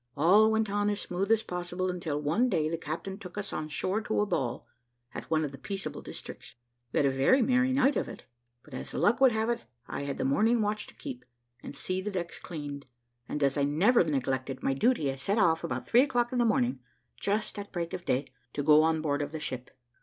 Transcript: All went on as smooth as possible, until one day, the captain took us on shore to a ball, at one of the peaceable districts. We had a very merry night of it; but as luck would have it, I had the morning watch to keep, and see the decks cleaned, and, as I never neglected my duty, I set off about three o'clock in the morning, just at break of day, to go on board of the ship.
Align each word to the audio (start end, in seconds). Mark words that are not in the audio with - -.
All 0.17 0.49
went 0.51 0.67
on 0.67 0.89
as 0.89 0.99
smooth 0.99 1.31
as 1.31 1.43
possible, 1.43 1.87
until 1.91 2.19
one 2.19 2.49
day, 2.49 2.67
the 2.67 2.75
captain 2.79 3.19
took 3.19 3.37
us 3.37 3.53
on 3.53 3.67
shore 3.67 4.01
to 4.01 4.21
a 4.21 4.25
ball, 4.25 4.65
at 5.13 5.29
one 5.29 5.45
of 5.45 5.51
the 5.51 5.59
peaceable 5.59 6.01
districts. 6.01 6.55
We 6.91 6.97
had 6.97 7.05
a 7.05 7.11
very 7.11 7.43
merry 7.43 7.71
night 7.71 7.95
of 7.95 8.09
it; 8.09 8.25
but 8.63 8.73
as 8.73 8.95
luck 8.95 9.21
would 9.21 9.31
have 9.31 9.47
it, 9.51 9.65
I 9.87 10.01
had 10.05 10.17
the 10.17 10.25
morning 10.25 10.59
watch 10.63 10.87
to 10.87 10.95
keep, 10.95 11.23
and 11.61 11.75
see 11.75 12.01
the 12.01 12.09
decks 12.09 12.39
cleaned, 12.39 12.87
and, 13.29 13.43
as 13.43 13.57
I 13.59 13.63
never 13.63 14.03
neglected 14.03 14.63
my 14.63 14.73
duty, 14.73 15.11
I 15.11 15.13
set 15.13 15.37
off 15.37 15.63
about 15.63 15.85
three 15.87 16.01
o'clock 16.01 16.33
in 16.33 16.39
the 16.39 16.45
morning, 16.45 16.79
just 17.19 17.59
at 17.59 17.71
break 17.71 17.93
of 17.93 18.03
day, 18.03 18.25
to 18.53 18.63
go 18.63 18.81
on 18.81 19.03
board 19.03 19.21
of 19.21 19.31
the 19.31 19.39
ship. 19.39 19.69